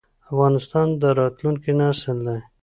افغانستان 0.29 0.87
د 1.01 1.03
راتلونکي 1.19 1.71
نسل 1.79 2.17
دی؟ 2.27 2.39